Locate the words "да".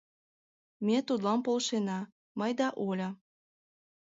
2.59-2.67